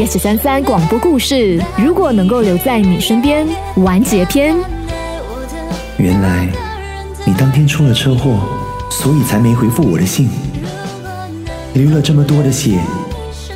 [0.00, 3.46] yes 三三广播故事，如果能够留在你身边，
[3.76, 4.56] 完结篇。
[5.98, 6.48] 原来
[7.26, 8.40] 你当天出了车祸，
[8.88, 10.30] 所以才没回复我的信。
[11.74, 12.80] 流了这么多的血，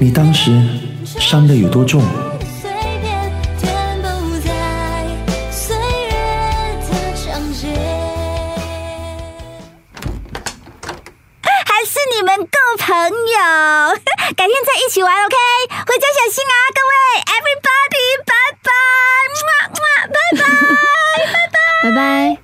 [0.00, 0.60] 你当时
[1.04, 2.02] 伤的有多重？
[12.36, 13.96] 们够朋友，
[14.36, 15.36] 改天再一起玩，OK？
[15.86, 16.94] 回家小心啊，各位
[17.26, 18.70] ，everybody，拜拜，
[19.32, 19.80] 么么，
[20.12, 21.56] 拜拜，拜拜。
[21.82, 21.96] 拜
[22.36, 22.41] 拜。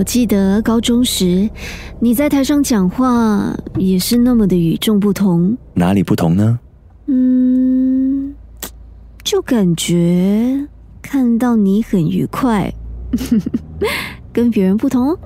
[0.00, 1.46] 我记得高中时
[1.98, 5.54] 你在台上讲话也是那么的与众不同。
[5.74, 6.58] 哪里不同呢？
[7.06, 8.34] 嗯，
[9.22, 10.66] 就感觉
[11.02, 12.72] 看到你很愉快，
[14.32, 15.18] 跟别人不同哦。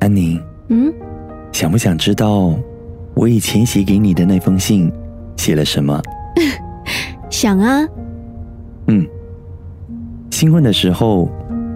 [0.00, 0.92] 安宁，嗯，
[1.52, 2.52] 想不想知道
[3.14, 4.90] 我以前写给你的那封信
[5.36, 6.02] 写了什么？
[7.30, 7.86] 想啊，
[8.88, 9.06] 嗯，
[10.30, 11.28] 兴奋的时候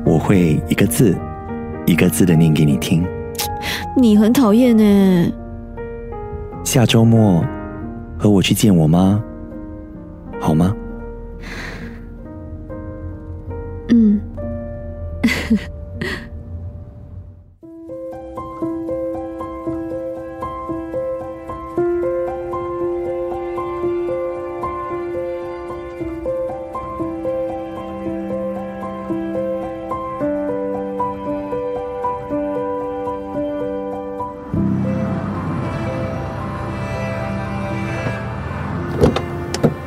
[0.04, 1.16] 我会一个字
[1.86, 3.04] 一个字的念给你听。
[3.96, 5.32] 你很讨厌呢。
[6.64, 7.44] 下周末
[8.18, 9.22] 和我去见我妈，
[10.40, 10.74] 好吗？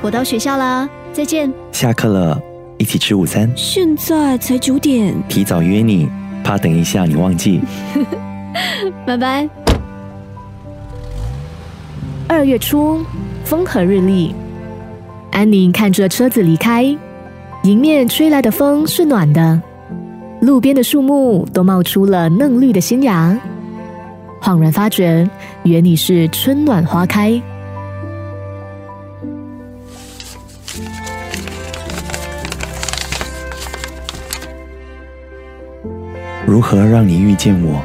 [0.04, 1.50] 我到学校啦，再见。
[1.72, 2.38] 下课了，
[2.78, 3.50] 一起吃午餐。
[3.56, 6.10] 现在才九点，提早约你，
[6.44, 7.62] 怕等一下你忘记。
[9.08, 9.48] 拜拜。
[12.28, 13.00] 二月初，
[13.46, 14.36] 风和日丽，
[15.32, 16.84] 安宁看着车子离开，
[17.64, 19.62] 迎面吹来的风是暖的，
[20.42, 23.40] 路边的树木都冒出了嫩绿的新芽，
[24.42, 25.26] 恍然发觉，
[25.64, 27.42] 原你是春暖花开。
[36.46, 37.82] 如何让你遇见我？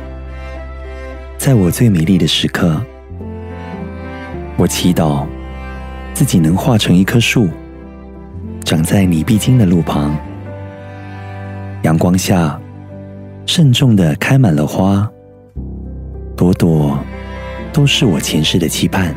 [1.38, 2.80] 在我最美丽的时刻，
[4.56, 5.24] 我祈祷
[6.12, 7.48] 自己能化成一棵树，
[8.64, 10.12] 长在你必经的路旁，
[11.82, 12.60] 阳光下
[13.46, 15.08] 慎重的开满了花，
[16.36, 16.98] 朵朵
[17.72, 19.14] 都是我前世的期盼。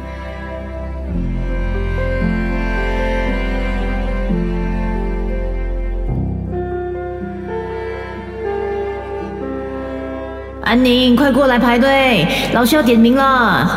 [10.63, 13.23] 安宁，快过来排队，老师要点名了。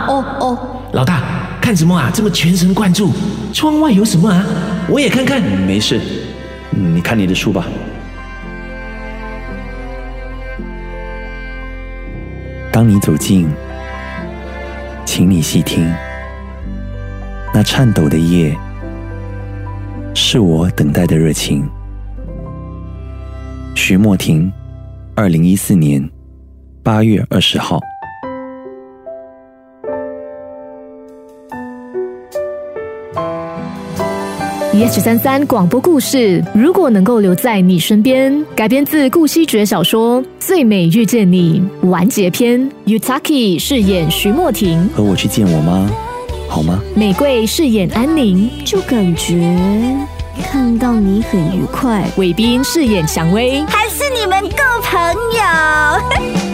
[0.06, 0.59] 哦哦，
[0.93, 1.22] 老大，
[1.61, 2.11] 看什么啊？
[2.12, 3.11] 这么全神贯注，
[3.53, 4.45] 窗外有什么啊？
[4.89, 5.41] 我也看看。
[5.43, 5.99] 没事，
[6.73, 7.65] 嗯你看你的书吧。
[12.71, 13.49] 当你走近，
[15.05, 15.91] 请你细听，
[17.53, 18.55] 那颤抖的夜，
[20.12, 21.67] 是我等待的热情。
[23.75, 24.53] 徐莫婷，
[25.15, 26.09] 二零一四年
[26.84, 27.81] 八月二十号。
[34.75, 42.71] yes 三三广播故事，如果能够留在你身边，改编自顾惜爵小说《最美遇见你》完结篇。
[42.84, 45.91] Yutaki 饰演徐莫婷，和我去见我妈，
[46.50, 46.83] 好吗？
[46.94, 49.56] 玫瑰饰演安宁，就感觉
[50.43, 52.05] 看到你很愉快。
[52.19, 56.54] 伟斌饰演蔷薇，还是你们够朋友。